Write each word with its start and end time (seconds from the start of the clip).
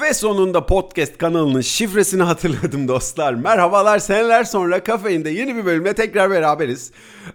Ve 0.00 0.14
sonunda 0.14 0.66
podcast 0.66 1.18
kanalının 1.18 1.60
şifresini 1.60 2.22
hatırladım 2.32 2.88
dostlar. 2.88 3.34
Merhabalar 3.34 3.98
seneler 3.98 4.44
sonra 4.44 4.84
kafeinde 4.84 5.30
yeni 5.30 5.56
bir 5.56 5.64
bölümle 5.64 5.94
tekrar 5.94 6.30
beraberiz. 6.30 6.90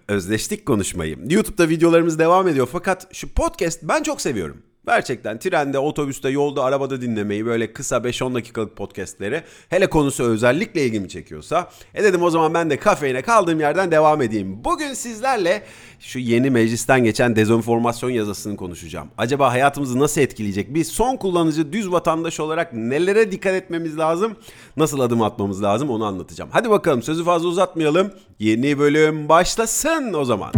Özleştik 0.08 0.66
konuşmayı. 0.66 1.18
YouTube'da 1.30 1.70
videolarımız 1.70 2.20
devam 2.20 2.48
ediyor 2.48 2.70
fakat 2.72 3.16
şu 3.16 3.34
podcast 3.34 3.80
ben 3.84 4.04
çok 4.04 4.22
seviyorum. 4.22 4.58
Gerçekten 4.90 5.40
trende, 5.40 5.80
otobüste, 5.80 6.30
yolda, 6.30 6.64
arabada 6.64 7.02
dinlemeyi 7.02 7.46
böyle 7.46 7.74
kısa 7.74 7.98
5-10 7.98 8.36
dakikalık 8.36 8.76
podcastleri 8.76 9.44
hele 9.70 9.88
konusu 9.88 10.24
özellikle 10.24 10.86
ilgimi 10.86 11.10
çekiyorsa 11.10 11.70
e 11.94 12.04
dedim 12.04 12.24
o 12.24 12.30
zaman 12.30 12.54
ben 12.54 12.70
de 12.70 12.78
kafeine 12.78 13.22
kaldığım 13.22 13.60
yerden 13.60 13.92
devam 13.92 14.22
edeyim. 14.22 14.64
Bugün 14.64 14.94
sizlerle 14.94 15.64
şu 16.00 16.20
yeni 16.20 16.50
meclisten 16.50 17.04
geçen 17.04 17.36
dezenformasyon 17.36 18.10
yazısını 18.10 18.58
konuşacağım. 18.58 19.08
Acaba 19.18 19.52
hayatımızı 19.52 20.00
nasıl 20.00 20.22
etkileyecek? 20.22 20.74
Bir 20.74 20.84
son 20.84 21.18
kullanıcı 21.18 21.74
düz 21.74 21.92
vatandaş 21.92 22.40
olarak 22.40 22.74
nelere 22.74 23.32
dikkat 23.32 23.54
etmemiz 23.54 23.98
lazım? 23.98 24.36
Nasıl 24.78 25.00
adım 25.00 25.22
atmamız 25.22 25.64
lazım 25.64 25.90
onu 25.90 26.06
anlatacağım. 26.06 26.50
Hadi 26.54 26.70
bakalım 26.70 27.04
sözü 27.04 27.24
fazla 27.24 27.48
uzatmayalım. 27.48 28.12
Yeni 28.40 28.80
bölüm 28.80 29.30
başlasın 29.30 30.14
o 30.14 30.26
zaman. 30.26 30.54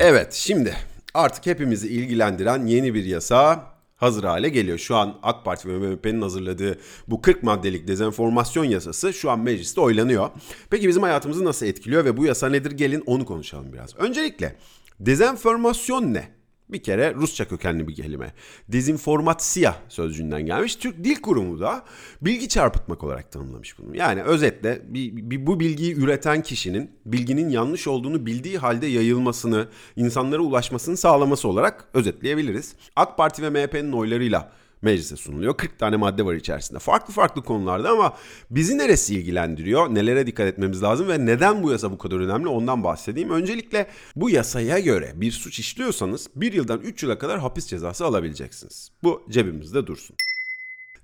Evet 0.00 0.32
şimdi 0.32 0.74
artık 1.14 1.46
hepimizi 1.46 1.88
ilgilendiren 1.88 2.66
yeni 2.66 2.94
bir 2.94 3.04
yasa 3.04 3.74
hazır 3.96 4.24
hale 4.24 4.48
geliyor. 4.48 4.78
Şu 4.78 4.96
an 4.96 5.18
AK 5.22 5.44
Parti 5.44 5.68
ve 5.68 5.78
MHP'nin 5.78 6.22
hazırladığı 6.22 6.78
bu 7.08 7.22
40 7.22 7.42
maddelik 7.42 7.88
dezenformasyon 7.88 8.64
yasası 8.64 9.12
şu 9.12 9.30
an 9.30 9.40
mecliste 9.40 9.80
oylanıyor. 9.80 10.30
Peki 10.70 10.88
bizim 10.88 11.02
hayatımızı 11.02 11.44
nasıl 11.44 11.66
etkiliyor 11.66 12.04
ve 12.04 12.16
bu 12.16 12.24
yasa 12.24 12.48
nedir? 12.48 12.70
Gelin 12.70 13.02
onu 13.06 13.24
konuşalım 13.24 13.72
biraz. 13.72 13.96
Öncelikle 13.96 14.56
dezenformasyon 15.00 16.14
ne? 16.14 16.28
Bir 16.68 16.82
kere 16.82 17.14
Rusça 17.14 17.48
kökenli 17.48 17.88
bir 17.88 17.94
kelime. 17.94 18.32
Dezinformatsiya 18.68 19.76
sözcüğünden 19.88 20.46
gelmiş. 20.46 20.76
Türk 20.76 21.04
Dil 21.04 21.16
Kurumu 21.16 21.60
da 21.60 21.84
bilgi 22.22 22.48
çarpıtmak 22.48 23.04
olarak 23.04 23.32
tanımlamış 23.32 23.78
bunu. 23.78 23.96
Yani 23.96 24.22
özetle 24.22 24.82
bir, 24.84 25.16
bir, 25.30 25.46
bu 25.46 25.60
bilgiyi 25.60 25.94
üreten 25.94 26.42
kişinin 26.42 26.90
bilginin 27.06 27.48
yanlış 27.48 27.86
olduğunu 27.86 28.26
bildiği 28.26 28.58
halde 28.58 28.86
yayılmasını, 28.86 29.68
insanlara 29.96 30.42
ulaşmasını 30.42 30.96
sağlaması 30.96 31.48
olarak 31.48 31.88
özetleyebiliriz. 31.94 32.74
AK 32.96 33.16
Parti 33.16 33.42
ve 33.42 33.50
MHP'nin 33.50 33.92
oylarıyla 33.92 34.52
meclise 34.84 35.16
sunuluyor. 35.16 35.56
40 35.56 35.78
tane 35.78 35.96
madde 35.96 36.24
var 36.24 36.34
içerisinde. 36.34 36.78
Farklı 36.78 37.14
farklı 37.14 37.42
konularda 37.42 37.90
ama 37.90 38.16
bizi 38.50 38.78
neresi 38.78 39.14
ilgilendiriyor? 39.14 39.94
Nelere 39.94 40.26
dikkat 40.26 40.46
etmemiz 40.46 40.82
lazım 40.82 41.08
ve 41.08 41.26
neden 41.26 41.62
bu 41.62 41.72
yasa 41.72 41.92
bu 41.92 41.98
kadar 41.98 42.16
önemli 42.16 42.48
ondan 42.48 42.84
bahsedeyim. 42.84 43.30
Öncelikle 43.30 43.86
bu 44.16 44.30
yasaya 44.30 44.78
göre 44.78 45.12
bir 45.14 45.32
suç 45.32 45.58
işliyorsanız 45.58 46.28
1 46.36 46.52
yıldan 46.52 46.80
3 46.80 47.02
yıla 47.02 47.18
kadar 47.18 47.38
hapis 47.38 47.66
cezası 47.66 48.04
alabileceksiniz. 48.04 48.90
Bu 49.02 49.22
cebimizde 49.30 49.86
dursun. 49.86 50.16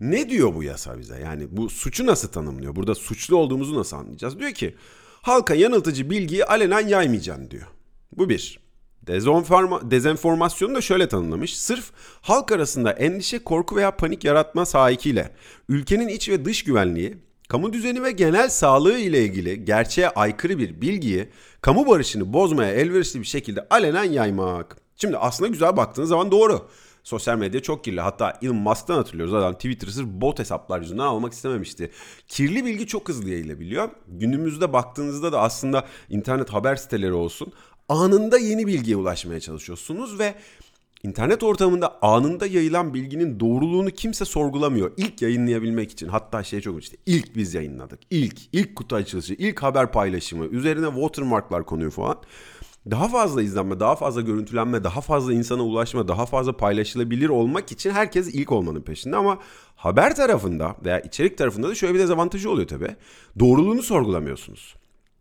Ne 0.00 0.30
diyor 0.30 0.54
bu 0.54 0.62
yasa 0.62 0.98
bize? 0.98 1.20
Yani 1.20 1.46
bu 1.50 1.70
suçu 1.70 2.06
nasıl 2.06 2.28
tanımlıyor? 2.28 2.76
Burada 2.76 2.94
suçlu 2.94 3.36
olduğumuzu 3.36 3.78
nasıl 3.78 3.96
anlayacağız? 3.96 4.38
Diyor 4.38 4.52
ki 4.52 4.74
halka 5.22 5.54
yanıltıcı 5.54 6.10
bilgiyi 6.10 6.44
alenen 6.44 6.88
yaymayacaksın 6.88 7.50
diyor. 7.50 7.66
Bu 8.12 8.28
bir. 8.28 8.59
Dezenforma, 9.06 9.90
dezenformasyonu 9.90 10.74
da 10.74 10.80
şöyle 10.80 11.08
tanımlamış. 11.08 11.58
Sırf 11.58 11.90
halk 12.20 12.52
arasında 12.52 12.92
endişe, 12.92 13.38
korku 13.38 13.76
veya 13.76 13.96
panik 13.96 14.24
yaratma 14.24 14.66
sahikiyle 14.66 15.30
ülkenin 15.68 16.08
iç 16.08 16.28
ve 16.28 16.44
dış 16.44 16.64
güvenliği, 16.64 17.16
kamu 17.48 17.72
düzeni 17.72 18.02
ve 18.02 18.10
genel 18.10 18.48
sağlığı 18.48 18.98
ile 18.98 19.24
ilgili 19.24 19.64
gerçeğe 19.64 20.08
aykırı 20.08 20.58
bir 20.58 20.80
bilgiyi 20.80 21.28
kamu 21.60 21.86
barışını 21.86 22.32
bozmaya 22.32 22.72
elverişli 22.72 23.20
bir 23.20 23.26
şekilde 23.26 23.66
alenen 23.70 24.04
yaymak. 24.04 24.76
Şimdi 24.96 25.16
aslında 25.16 25.50
güzel 25.50 25.76
baktığınız 25.76 26.08
zaman 26.08 26.30
doğru. 26.30 26.68
Sosyal 27.04 27.38
medya 27.38 27.62
çok 27.62 27.84
kirli. 27.84 28.00
Hatta 28.00 28.38
Elon 28.42 28.56
Musk'tan 28.56 28.94
hatırlıyoruz. 28.94 29.34
Adam 29.34 29.54
Twitter'ı 29.54 29.92
sırf 29.92 30.06
bot 30.06 30.38
hesaplar 30.38 30.80
yüzünden 30.80 31.02
almak 31.02 31.32
istememişti. 31.32 31.90
Kirli 32.28 32.64
bilgi 32.64 32.86
çok 32.86 33.08
hızlı 33.08 33.30
yayılabiliyor. 33.30 33.88
Günümüzde 34.08 34.72
baktığınızda 34.72 35.32
da 35.32 35.40
aslında 35.40 35.86
internet 36.08 36.50
haber 36.50 36.76
siteleri 36.76 37.12
olsun 37.12 37.52
anında 37.90 38.38
yeni 38.38 38.66
bilgiye 38.66 38.96
ulaşmaya 38.96 39.40
çalışıyorsunuz 39.40 40.18
ve 40.18 40.34
internet 41.02 41.42
ortamında 41.42 42.02
anında 42.02 42.46
yayılan 42.46 42.94
bilginin 42.94 43.40
doğruluğunu 43.40 43.90
kimse 43.90 44.24
sorgulamıyor. 44.24 44.92
İlk 44.96 45.22
yayınlayabilmek 45.22 45.90
için 45.90 46.08
hatta 46.08 46.42
şey 46.42 46.60
çok 46.60 46.82
işte 46.82 46.96
ilk 47.06 47.36
biz 47.36 47.54
yayınladık. 47.54 48.00
İlk, 48.10 48.40
ilk 48.52 48.76
kutu 48.76 48.96
açılışı, 48.96 49.34
ilk 49.34 49.62
haber 49.62 49.92
paylaşımı, 49.92 50.46
üzerine 50.46 50.86
watermarklar 50.86 51.66
konuyor 51.66 51.90
falan. 51.90 52.16
Daha 52.90 53.08
fazla 53.08 53.42
izlenme, 53.42 53.80
daha 53.80 53.96
fazla 53.96 54.20
görüntülenme, 54.20 54.84
daha 54.84 55.00
fazla 55.00 55.32
insana 55.32 55.62
ulaşma, 55.62 56.08
daha 56.08 56.26
fazla 56.26 56.56
paylaşılabilir 56.56 57.28
olmak 57.28 57.72
için 57.72 57.90
herkes 57.90 58.34
ilk 58.34 58.52
olmanın 58.52 58.82
peşinde 58.82 59.16
ama 59.16 59.38
haber 59.76 60.16
tarafında 60.16 60.76
veya 60.84 61.00
içerik 61.00 61.38
tarafında 61.38 61.68
da 61.68 61.74
şöyle 61.74 61.94
bir 61.94 61.98
dezavantajı 61.98 62.50
oluyor 62.50 62.68
tabii. 62.68 62.96
Doğruluğunu 63.38 63.82
sorgulamıyorsunuz. 63.82 64.79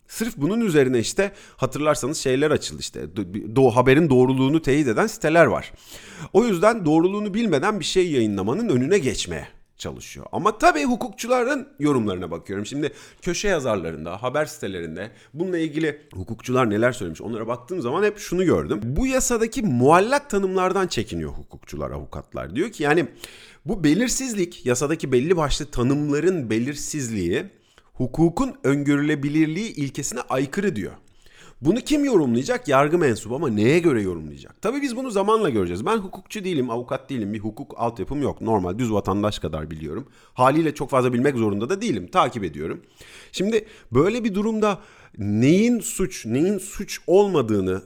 Sırf 0.10 0.38
bunun 0.38 0.62
üzerine 0.62 1.00
işte 1.00 1.32
hatırlarsanız 1.58 2.18
şeyler 2.18 2.52
açıldı 2.52 2.80
işte 2.80 3.16
do 3.56 3.70
haberin 3.70 4.10
doğruluğunu 4.10 4.62
teyit 4.62 4.88
eden 4.88 5.08
siteler 5.08 5.46
var. 5.46 5.74
O 6.34 6.46
yüzden 6.46 6.86
doğruluğunu 6.86 7.34
bilmeden 7.34 7.80
bir 7.80 7.86
şey 7.86 8.12
yayınlamanın 8.12 8.70
önüne 8.70 8.98
geçmeye 8.98 9.48
çalışıyor. 9.78 10.26
Ama 10.32 10.58
tabii 10.58 10.84
hukukçuların 10.84 11.68
yorumlarına 11.80 12.32
bakıyorum. 12.32 12.66
Şimdi 12.66 12.92
köşe 13.22 13.48
yazarlarında, 13.48 14.24
haber 14.24 14.46
sitelerinde 14.46 15.12
bununla 15.34 15.58
ilgili 15.58 16.02
hukukçular 16.14 16.70
neler 16.70 16.92
söylemiş 16.92 17.22
onlara 17.22 17.48
baktığım 17.48 17.82
zaman 17.82 18.04
hep 18.04 18.18
şunu 18.18 18.46
gördüm. 18.46 18.80
Bu 18.84 19.08
yasadaki 19.08 19.62
muallak 19.62 20.30
tanımlardan 20.30 20.88
çekiniyor 20.88 21.32
hukukçular, 21.32 21.92
avukatlar. 21.92 22.56
Diyor 22.56 22.72
ki 22.72 22.84
yani 22.84 23.08
bu 23.66 23.84
belirsizlik, 23.84 24.66
yasadaki 24.66 25.12
belli 25.12 25.38
başlı 25.38 25.66
tanımların 25.66 26.50
belirsizliği 26.50 27.59
hukukun 28.00 28.56
öngörülebilirliği 28.64 29.76
ilkesine 29.76 30.20
aykırı 30.30 30.76
diyor. 30.76 30.92
Bunu 31.62 31.82
kim 31.82 32.06
yorumlayacak? 32.06 32.68
Yargı 32.68 32.98
mensubu 32.98 33.36
ama 33.36 33.50
neye 33.50 33.80
göre 33.80 34.02
yorumlayacak? 34.02 34.62
Tabii 34.62 34.82
biz 34.82 34.96
bunu 34.96 35.12
zamanla 35.12 35.50
göreceğiz. 35.50 35.86
Ben 35.86 35.98
hukukçu 35.98 36.44
değilim, 36.44 36.70
avukat 36.70 37.10
değilim. 37.10 37.34
Bir 37.34 37.40
hukuk 37.40 37.74
altyapım 37.78 38.22
yok. 38.22 38.42
Normal 38.42 38.78
düz 38.78 38.94
vatandaş 38.94 39.40
kadar 39.40 39.72
biliyorum. 39.72 40.08
Haliyle 40.34 40.76
çok 40.76 40.90
fazla 40.90 41.14
bilmek 41.14 41.36
zorunda 41.36 41.70
da 41.70 41.82
değilim. 41.82 42.08
Takip 42.08 42.44
ediyorum. 42.44 42.82
Şimdi 43.32 43.66
böyle 43.92 44.24
bir 44.24 44.36
durumda 44.36 44.80
neyin 45.18 45.80
suç, 45.80 46.26
neyin 46.26 46.58
suç 46.58 47.00
olmadığını 47.08 47.82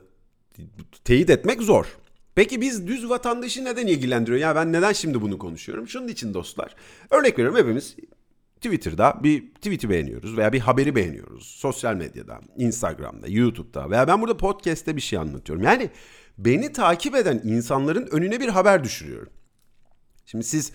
teyit 1.03 1.29
etmek 1.29 1.61
zor. 1.61 1.85
Peki 2.35 2.61
biz 2.61 2.87
düz 2.87 3.09
vatandaşı 3.09 3.65
neden 3.65 3.87
ilgilendiriyor? 3.87 4.39
Ya 4.39 4.55
ben 4.55 4.73
neden 4.73 4.93
şimdi 4.93 5.21
bunu 5.21 5.37
konuşuyorum? 5.37 5.87
Şunun 5.87 6.07
için 6.07 6.33
dostlar. 6.33 6.75
Örnek 7.11 7.39
veriyorum 7.39 7.59
hepimiz 7.59 7.95
Twitter'da 8.63 9.19
bir 9.23 9.53
tweet'i 9.53 9.89
beğeniyoruz 9.89 10.37
veya 10.37 10.53
bir 10.53 10.59
haberi 10.59 10.95
beğeniyoruz. 10.95 11.45
Sosyal 11.45 11.95
medyada, 11.95 12.41
Instagram'da, 12.57 13.27
YouTube'da 13.27 13.89
veya 13.89 14.07
ben 14.07 14.21
burada 14.21 14.37
podcast'te 14.37 14.95
bir 14.95 15.01
şey 15.01 15.19
anlatıyorum. 15.19 15.63
Yani 15.63 15.89
beni 16.37 16.71
takip 16.71 17.15
eden 17.15 17.41
insanların 17.43 18.07
önüne 18.11 18.39
bir 18.39 18.49
haber 18.49 18.83
düşürüyorum. 18.83 19.33
Şimdi 20.25 20.43
siz 20.43 20.71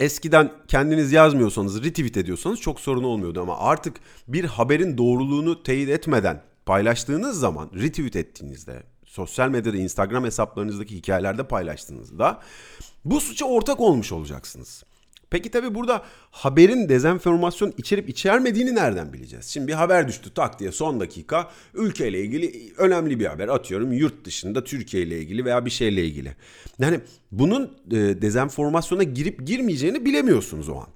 eskiden 0.00 0.52
kendiniz 0.68 1.12
yazmıyorsanız, 1.12 1.84
retweet 1.84 2.16
ediyorsanız 2.16 2.60
çok 2.60 2.80
sorun 2.80 3.04
olmuyordu 3.04 3.42
ama 3.42 3.58
artık 3.58 3.96
bir 4.28 4.44
haberin 4.44 4.98
doğruluğunu 4.98 5.62
teyit 5.62 5.88
etmeden 5.88 6.42
paylaştığınız 6.66 7.40
zaman, 7.40 7.70
retweet 7.74 8.16
ettiğinizde, 8.16 8.82
sosyal 9.04 9.48
medyada, 9.48 9.76
Instagram 9.76 10.24
hesaplarınızdaki 10.24 10.96
hikayelerde 10.96 11.48
paylaştığınızda 11.48 12.40
bu 13.04 13.20
suça 13.20 13.44
ortak 13.44 13.80
olmuş 13.80 14.12
olacaksınız. 14.12 14.84
Peki 15.30 15.50
tabii 15.50 15.74
burada 15.74 16.02
haberin 16.30 16.88
dezenformasyon 16.88 17.74
içerip 17.76 18.08
içermediğini 18.08 18.74
nereden 18.74 19.12
bileceğiz? 19.12 19.46
Şimdi 19.46 19.68
bir 19.68 19.72
haber 19.72 20.08
düştü 20.08 20.34
tak 20.34 20.60
diye 20.60 20.72
son 20.72 21.00
dakika 21.00 21.50
ülkeyle 21.74 22.20
ilgili 22.20 22.72
önemli 22.78 23.20
bir 23.20 23.26
haber 23.26 23.48
atıyorum 23.48 23.92
yurt 23.92 24.24
dışında 24.24 24.64
Türkiye 24.64 25.02
ile 25.02 25.18
ilgili 25.18 25.44
veya 25.44 25.64
bir 25.64 25.70
şeyle 25.70 26.04
ilgili. 26.04 26.36
Yani 26.78 27.00
bunun 27.32 27.78
e, 27.90 27.96
dezenformasyona 27.96 29.02
girip 29.02 29.46
girmeyeceğini 29.46 30.04
bilemiyorsunuz 30.04 30.68
o 30.68 30.76
an. 30.76 30.88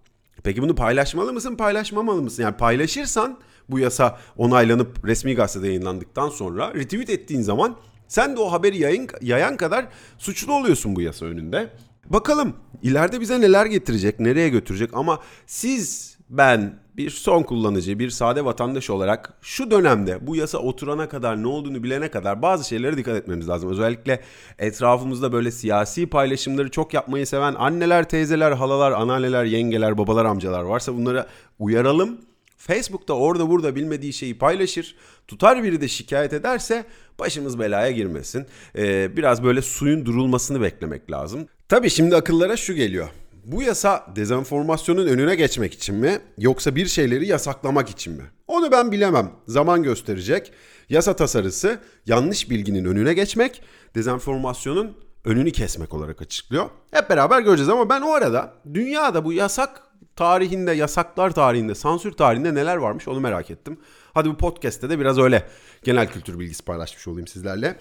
Peki 0.42 0.62
bunu 0.62 0.74
paylaşmalı 0.74 1.32
mısın 1.32 1.56
paylaşmamalı 1.56 2.22
mısın? 2.22 2.42
Yani 2.42 2.56
paylaşırsan 2.56 3.38
bu 3.68 3.78
yasa 3.78 4.18
onaylanıp 4.36 5.06
resmi 5.06 5.34
gazetede 5.34 5.66
yayınlandıktan 5.66 6.28
sonra 6.28 6.74
retweet 6.74 7.10
ettiğin 7.10 7.42
zaman 7.42 7.76
sen 8.08 8.36
de 8.36 8.40
o 8.40 8.52
haberi 8.52 8.78
yayın, 8.78 9.08
yayan 9.22 9.56
kadar 9.56 9.88
suçlu 10.18 10.54
oluyorsun 10.54 10.96
bu 10.96 11.00
yasa 11.00 11.26
önünde. 11.26 11.70
Bakalım 12.10 12.56
ileride 12.82 13.20
bize 13.20 13.40
neler 13.40 13.66
getirecek, 13.66 14.20
nereye 14.20 14.48
götürecek 14.48 14.90
ama 14.92 15.18
siz, 15.46 16.16
ben, 16.30 16.82
bir 16.96 17.10
son 17.10 17.42
kullanıcı, 17.42 17.98
bir 17.98 18.10
sade 18.10 18.44
vatandaş 18.44 18.90
olarak 18.90 19.32
şu 19.42 19.70
dönemde 19.70 20.26
bu 20.26 20.36
yasa 20.36 20.58
oturana 20.58 21.08
kadar 21.08 21.42
ne 21.42 21.46
olduğunu 21.46 21.82
bilene 21.82 22.10
kadar 22.10 22.42
bazı 22.42 22.68
şeylere 22.68 22.96
dikkat 22.96 23.16
etmemiz 23.16 23.48
lazım. 23.48 23.70
Özellikle 23.70 24.20
etrafımızda 24.58 25.32
böyle 25.32 25.50
siyasi 25.50 26.06
paylaşımları 26.06 26.70
çok 26.70 26.94
yapmayı 26.94 27.26
seven 27.26 27.54
anneler, 27.54 28.08
teyzeler, 28.08 28.52
halalar, 28.52 28.92
anneanneler, 28.92 29.44
yengeler, 29.44 29.98
babalar, 29.98 30.24
amcalar 30.24 30.62
varsa 30.62 30.94
bunları 30.94 31.26
uyaralım. 31.58 32.18
Facebook'ta 32.56 33.14
orada 33.14 33.48
burada 33.50 33.74
bilmediği 33.74 34.12
şeyi 34.12 34.38
paylaşır. 34.38 34.96
Tutar 35.28 35.62
biri 35.62 35.80
de 35.80 35.88
şikayet 35.88 36.32
ederse 36.32 36.84
başımız 37.18 37.58
belaya 37.58 37.90
girmesin. 37.90 38.46
Ee, 38.76 39.16
biraz 39.16 39.42
böyle 39.44 39.62
suyun 39.62 40.06
durulmasını 40.06 40.60
beklemek 40.60 41.10
lazım. 41.10 41.48
Tabii 41.72 41.90
şimdi 41.90 42.16
akıllara 42.16 42.56
şu 42.56 42.74
geliyor. 42.74 43.08
Bu 43.44 43.62
yasa 43.62 44.06
dezenformasyonun 44.16 45.06
önüne 45.06 45.34
geçmek 45.34 45.74
için 45.74 45.94
mi 45.94 46.18
yoksa 46.38 46.76
bir 46.76 46.86
şeyleri 46.86 47.26
yasaklamak 47.26 47.90
için 47.90 48.12
mi? 48.12 48.22
Onu 48.46 48.72
ben 48.72 48.92
bilemem. 48.92 49.30
Zaman 49.46 49.82
gösterecek. 49.82 50.52
Yasa 50.88 51.16
tasarısı 51.16 51.78
yanlış 52.06 52.50
bilginin 52.50 52.84
önüne 52.84 53.14
geçmek, 53.14 53.62
dezenformasyonun 53.94 54.96
önünü 55.24 55.52
kesmek 55.52 55.94
olarak 55.94 56.22
açıklıyor. 56.22 56.70
Hep 56.90 57.10
beraber 57.10 57.40
göreceğiz 57.40 57.68
ama 57.68 57.88
ben 57.88 58.00
o 58.00 58.12
arada 58.12 58.54
dünyada 58.74 59.24
bu 59.24 59.32
yasak 59.32 59.82
tarihinde, 60.16 60.72
yasaklar 60.72 61.30
tarihinde, 61.30 61.74
sansür 61.74 62.12
tarihinde 62.12 62.54
neler 62.54 62.76
varmış 62.76 63.08
onu 63.08 63.20
merak 63.20 63.50
ettim. 63.50 63.80
Hadi 64.14 64.28
bu 64.28 64.36
podcast'te 64.36 64.90
de 64.90 64.98
biraz 64.98 65.18
öyle 65.18 65.48
genel 65.82 66.08
kültür 66.08 66.38
bilgisi 66.38 66.64
paylaşmış 66.64 67.08
olayım 67.08 67.26
sizlerle. 67.26 67.76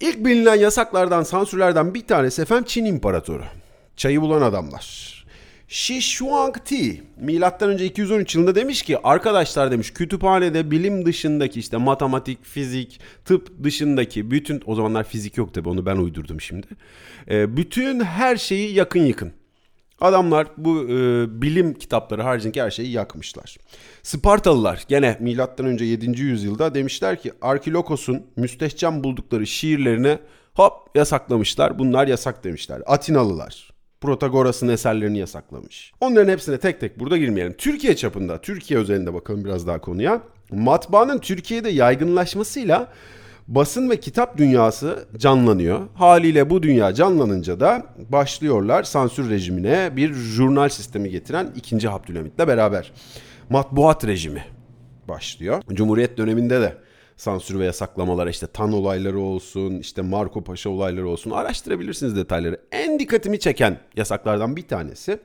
İlk 0.00 0.24
bilinen 0.24 0.54
yasaklardan, 0.54 1.22
sansürlerden 1.22 1.94
bir 1.94 2.06
tanesi 2.06 2.42
efendim 2.42 2.64
Çin 2.68 2.84
İmparatoru. 2.84 3.44
Çayı 3.96 4.20
bulan 4.20 4.42
adamlar. 4.42 5.16
Shi 5.68 6.00
Huangti 6.20 7.02
milattan 7.16 7.70
önce 7.70 7.84
213 7.84 8.34
yılında 8.34 8.54
demiş 8.54 8.82
ki 8.82 8.98
arkadaşlar 9.04 9.70
demiş 9.70 9.92
kütüphanede 9.92 10.70
bilim 10.70 11.06
dışındaki 11.06 11.60
işte 11.60 11.76
matematik, 11.76 12.44
fizik, 12.44 13.00
tıp 13.24 13.64
dışındaki 13.64 14.30
bütün 14.30 14.62
o 14.66 14.74
zamanlar 14.74 15.04
fizik 15.04 15.36
yok 15.36 15.54
tabi 15.54 15.68
onu 15.68 15.86
ben 15.86 15.96
uydurdum 15.96 16.40
şimdi. 16.40 16.66
Bütün 17.28 18.00
her 18.00 18.36
şeyi 18.36 18.74
yakın 18.74 19.00
yıkın. 19.00 19.32
Adamlar 20.00 20.46
bu 20.56 20.82
e, 20.82 21.26
bilim 21.42 21.74
kitapları 21.74 22.22
haricindeki 22.22 22.62
her 22.62 22.70
şeyi 22.70 22.90
yakmışlar. 22.90 23.56
Spartalılar 24.02 24.84
gene 24.88 25.16
milattan 25.20 25.66
önce 25.66 25.84
7. 25.84 26.20
yüzyılda 26.20 26.74
demişler 26.74 27.22
ki 27.22 27.32
Arkilokos'un 27.42 28.26
müstehcen 28.36 29.04
buldukları 29.04 29.46
şiirlerini 29.46 30.18
hop 30.54 30.72
yasaklamışlar. 30.94 31.78
Bunlar 31.78 32.06
yasak 32.06 32.44
demişler. 32.44 32.82
Atinalılar 32.86 33.70
Protagoras'ın 34.00 34.68
eserlerini 34.68 35.18
yasaklamış. 35.18 35.92
Onların 36.00 36.32
hepsine 36.32 36.58
tek 36.58 36.80
tek 36.80 37.00
burada 37.00 37.16
girmeyelim. 37.16 37.54
Türkiye 37.58 37.96
çapında, 37.96 38.40
Türkiye 38.40 38.80
özelinde 38.80 39.14
bakalım 39.14 39.44
biraz 39.44 39.66
daha 39.66 39.80
konuya. 39.80 40.22
Matbaanın 40.50 41.18
Türkiye'de 41.18 41.68
yaygınlaşmasıyla 41.68 42.92
basın 43.48 43.90
ve 43.90 44.00
kitap 44.00 44.38
dünyası 44.38 45.08
canlanıyor. 45.16 45.80
Haliyle 45.94 46.50
bu 46.50 46.62
dünya 46.62 46.94
canlanınca 46.94 47.60
da 47.60 47.86
başlıyorlar 48.08 48.82
sansür 48.82 49.30
rejimine 49.30 49.96
bir 49.96 50.14
jurnal 50.14 50.68
sistemi 50.68 51.10
getiren 51.10 51.52
2. 51.56 51.90
Abdülhamit'le 51.90 52.38
beraber. 52.38 52.92
Matbuat 53.50 54.06
rejimi 54.06 54.44
başlıyor. 55.08 55.62
Cumhuriyet 55.72 56.18
döneminde 56.18 56.60
de 56.60 56.76
sansür 57.16 57.58
ve 57.58 57.64
yasaklamalar 57.64 58.26
işte 58.26 58.46
Tan 58.46 58.72
olayları 58.72 59.18
olsun, 59.18 59.78
işte 59.78 60.02
Marco 60.02 60.44
Paşa 60.44 60.70
olayları 60.70 61.08
olsun 61.08 61.30
araştırabilirsiniz 61.30 62.16
detayları. 62.16 62.60
En 62.72 62.98
dikkatimi 62.98 63.40
çeken 63.40 63.78
yasaklardan 63.96 64.56
bir 64.56 64.68
tanesi 64.68 65.18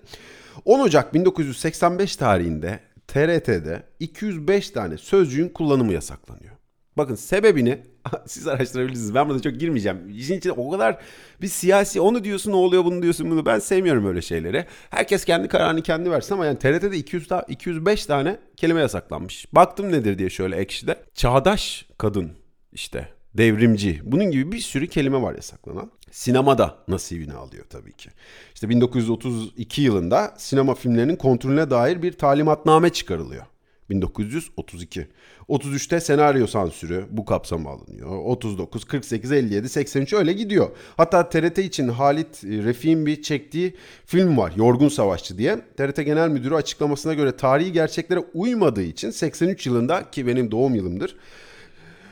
10 0.65 0.79
Ocak 0.79 1.13
1985 1.13 2.15
tarihinde 2.15 2.79
TRT'de 3.07 3.83
205 4.00 4.69
tane 4.69 4.97
sözcüğün 4.97 5.50
kullanımı 5.50 5.94
yasaklanıyor. 5.94 6.50
Bakın 6.98 7.16
sebebini 7.16 7.80
siz 8.26 8.48
araştırabilirsiniz. 8.48 9.16
Ben 9.16 9.30
burada 9.30 9.42
çok 9.42 9.60
girmeyeceğim. 9.60 10.10
İşin 10.10 10.38
içinde 10.38 10.54
o 10.54 10.72
kadar 10.72 10.98
bir 11.42 11.48
siyasi 11.48 12.02
onu 12.02 12.24
diyorsun 12.24 12.52
o 12.52 12.58
oluyor 12.58 12.86
bunu 12.86 13.02
diyorsun 13.02 13.32
bunu. 13.32 13.46
Ben 13.46 13.60
sevmiyorum 13.60 14.06
öyle 14.06 14.22
şeyleri. 14.22 14.66
Herkes 14.90 15.26
kendi 15.26 15.48
kararını 15.48 15.82
kendi 15.82 16.12
versin 16.12 16.34
ama 16.34 16.46
yani 16.46 16.60
TRT'de 16.60 16.98
200 16.98 17.28
ta, 17.28 17.46
205 17.48 18.06
tane 18.06 18.40
kelime 18.58 18.82
yasaklanmış. 18.82 19.46
Baktım 19.54 19.92
nedir 19.92 20.18
diye 20.18 20.30
şöyle 20.30 20.56
ekşide. 20.56 20.96
Çağdaş 21.14 21.86
kadın 21.98 22.32
işte 22.72 23.08
devrimci 23.34 24.02
bunun 24.04 24.32
gibi 24.32 24.52
bir 24.52 24.60
sürü 24.60 24.88
kelime 24.88 25.22
var 25.22 25.36
yasaklanan. 25.36 25.92
Sinemada 26.12 26.78
nasibini 26.88 27.34
alıyor 27.34 27.66
tabii 27.70 27.94
ki. 27.94 28.10
İşte 28.54 28.70
1932 28.70 29.82
yılında 29.82 30.34
sinema 30.38 30.76
filmlerinin 30.76 31.16
kontrolüne 31.16 31.70
dair 31.70 32.02
bir 32.02 32.14
talimatname 32.14 32.90
çıkarılıyor. 32.90 33.46
1932. 33.92 35.08
33'te 35.50 36.00
senaryo 36.00 36.48
sansürü 36.48 37.06
bu 37.10 37.26
kapsama 37.26 37.70
alınıyor. 37.70 38.10
39, 38.10 38.86
48, 38.86 39.32
57, 39.32 39.70
83 39.70 40.14
öyle 40.14 40.34
gidiyor. 40.34 40.70
Hatta 40.98 41.30
TRT 41.30 41.58
için 41.58 41.88
Halit 41.88 42.44
Refik'in 42.44 43.06
bir 43.06 43.22
çektiği 43.22 43.76
film 44.06 44.38
var. 44.38 44.54
Yorgun 44.56 44.90
Savaşçı 44.90 45.38
diye. 45.38 45.60
TRT 45.78 46.06
Genel 46.06 46.30
Müdürü 46.30 46.56
açıklamasına 46.56 47.14
göre 47.14 47.38
tarihi 47.38 47.72
gerçeklere 47.72 48.20
uymadığı 48.34 48.84
için 48.84 49.10
83 49.10 49.68
yılında 49.68 50.12
ki 50.12 50.28
benim 50.28 50.52
doğum 50.52 50.76
yılımdır 50.76 51.16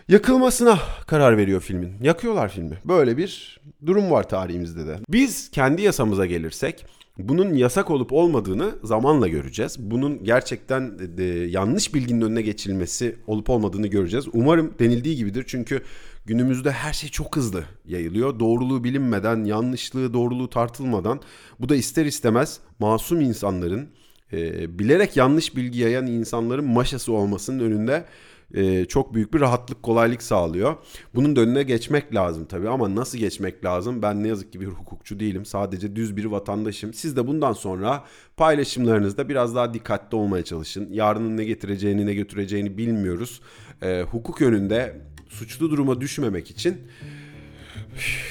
yakılmasına 0.09 0.79
karar 1.07 1.37
veriyor 1.37 1.61
filmin. 1.61 1.93
Yakıyorlar 2.01 2.49
filmi. 2.49 2.77
Böyle 2.85 3.17
bir 3.17 3.59
durum 3.85 4.11
var 4.11 4.29
tarihimizde 4.29 4.87
de. 4.87 4.97
Biz 5.09 5.51
kendi 5.51 5.81
yasamıza 5.81 6.25
gelirsek 6.25 6.85
bunun 7.19 7.53
yasak 7.53 7.89
olup 7.91 8.13
olmadığını 8.13 8.75
zamanla 8.83 9.27
göreceğiz. 9.27 9.75
Bunun 9.79 10.23
gerçekten 10.23 10.99
de 11.17 11.23
yanlış 11.23 11.93
bilginin 11.93 12.21
önüne 12.21 12.41
geçilmesi 12.41 13.15
olup 13.27 13.49
olmadığını 13.49 13.87
göreceğiz. 13.87 14.25
Umarım 14.33 14.73
denildiği 14.79 15.15
gibidir 15.15 15.43
çünkü 15.47 15.81
günümüzde 16.25 16.71
her 16.71 16.93
şey 16.93 17.09
çok 17.09 17.35
hızlı 17.35 17.63
yayılıyor. 17.85 18.39
Doğruluğu 18.39 18.83
bilinmeden, 18.83 19.43
yanlışlığı, 19.43 20.13
doğruluğu 20.13 20.49
tartılmadan 20.49 21.19
bu 21.59 21.69
da 21.69 21.75
ister 21.75 22.05
istemez 22.05 22.59
masum 22.79 23.21
insanların 23.21 23.89
e, 24.33 24.79
bilerek 24.79 25.17
yanlış 25.17 25.55
bilgi 25.55 25.79
yayan 25.79 26.07
insanların 26.07 26.65
maşası 26.65 27.13
olmasının 27.13 27.59
önünde 27.59 28.05
e, 28.53 28.85
çok 28.85 29.13
büyük 29.13 29.33
bir 29.33 29.39
rahatlık, 29.39 29.83
kolaylık 29.83 30.23
sağlıyor. 30.23 30.75
Bunun 31.15 31.35
da 31.35 31.41
önüne 31.41 31.63
geçmek 31.63 32.15
lazım 32.15 32.45
tabii 32.45 32.69
ama 32.69 32.95
nasıl 32.95 33.17
geçmek 33.17 33.65
lazım? 33.65 34.01
Ben 34.01 34.23
ne 34.23 34.27
yazık 34.27 34.51
ki 34.51 34.61
bir 34.61 34.67
hukukçu 34.67 35.19
değilim. 35.19 35.45
Sadece 35.45 35.95
düz 35.95 36.17
bir 36.17 36.25
vatandaşım. 36.25 36.93
Siz 36.93 37.15
de 37.15 37.27
bundan 37.27 37.53
sonra 37.53 38.03
paylaşımlarınızda 38.37 39.29
biraz 39.29 39.55
daha 39.55 39.73
dikkatli 39.73 40.15
olmaya 40.15 40.43
çalışın. 40.43 40.87
Yarının 40.91 41.37
ne 41.37 41.43
getireceğini, 41.43 42.05
ne 42.05 42.13
götüreceğini 42.13 42.77
bilmiyoruz. 42.77 43.41
E, 43.81 44.01
hukuk 44.01 44.41
yönünde 44.41 45.01
suçlu 45.29 45.71
duruma 45.71 46.01
düşmemek 46.01 46.51
için 46.51 46.77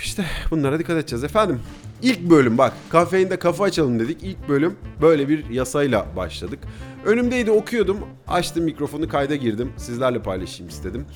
işte 0.03 0.25
bunlara 0.50 0.79
dikkat 0.79 0.97
edeceğiz 0.97 1.25
efendim. 1.25 1.61
İlk 2.03 2.31
bölüm 2.31 2.59
bak 2.59 2.73
kafeinde 2.91 3.38
kafa 3.38 3.64
açalım 3.64 3.99
dedik. 4.00 4.23
İlk 4.23 4.49
bölüm 4.49 4.76
böyle 5.03 5.29
bir 5.29 5.50
yasayla 5.50 6.06
başladık. 6.17 6.59
Önümdeydi 7.05 7.50
okuyordum. 7.50 7.99
Açtım 8.29 8.65
mikrofonu 8.65 9.09
kayda 9.09 9.37
girdim. 9.37 9.73
Sizlerle 9.77 10.23
paylaşayım 10.23 10.71
istedim. 10.71 11.06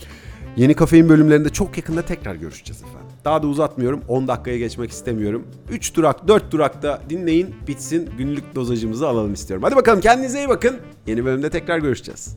Yeni 0.56 0.74
kafein 0.74 1.08
bölümlerinde 1.08 1.48
çok 1.48 1.76
yakında 1.76 2.02
tekrar 2.02 2.34
görüşeceğiz 2.34 2.82
efendim. 2.82 3.16
Daha 3.24 3.42
da 3.42 3.46
uzatmıyorum. 3.46 4.00
10 4.08 4.28
dakikaya 4.28 4.58
geçmek 4.58 4.90
istemiyorum. 4.90 5.46
3 5.70 5.94
durak 5.94 6.28
4 6.28 6.50
durakta 6.50 7.02
dinleyin 7.10 7.54
bitsin 7.68 8.10
günlük 8.18 8.54
dozajımızı 8.54 9.08
alalım 9.08 9.32
istiyorum. 9.32 9.62
Hadi 9.62 9.76
bakalım 9.76 10.00
kendinize 10.00 10.38
iyi 10.38 10.48
bakın. 10.48 10.76
Yeni 11.06 11.24
bölümde 11.24 11.50
tekrar 11.50 11.78
görüşeceğiz. 11.78 12.36